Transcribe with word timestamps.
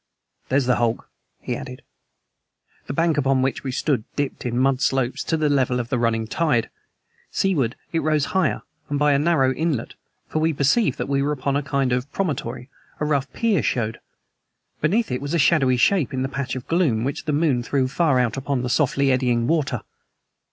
"There's 0.49 0.65
the 0.65 0.77
hulk," 0.77 1.11
he 1.41 1.55
added. 1.55 1.83
The 2.87 2.93
bank 2.93 3.19
upon 3.19 3.43
which 3.43 3.63
we 3.63 3.71
stood 3.71 4.03
dipped 4.15 4.47
in 4.47 4.57
mud 4.57 4.81
slopes 4.81 5.23
to 5.25 5.37
the 5.37 5.47
level 5.47 5.79
of 5.79 5.89
the 5.89 5.99
running 5.99 6.25
tide. 6.25 6.71
Seaward 7.29 7.75
it 7.93 7.99
rose 7.99 8.25
higher, 8.33 8.63
and 8.89 8.97
by 8.97 9.13
a 9.13 9.19
narrow 9.19 9.53
inlet 9.53 9.93
for 10.27 10.39
we 10.39 10.53
perceived 10.53 10.97
that 10.97 11.07
we 11.07 11.21
were 11.21 11.31
upon 11.31 11.55
a 11.55 11.61
kind 11.61 11.91
of 11.91 12.11
promontory 12.11 12.67
a 12.99 13.05
rough 13.05 13.31
pier 13.31 13.61
showed. 13.61 13.99
Beneath 14.81 15.11
it 15.11 15.21
was 15.21 15.35
a 15.35 15.37
shadowy 15.37 15.77
shape 15.77 16.15
in 16.15 16.23
the 16.23 16.27
patch 16.29 16.55
of 16.55 16.67
gloom 16.67 17.03
which 17.03 17.25
the 17.25 17.31
moon 17.31 17.61
threw 17.61 17.87
far 17.87 18.17
out 18.17 18.37
upon 18.37 18.63
the 18.63 18.69
softly 18.71 19.11
eddying 19.11 19.45
water. 19.45 19.81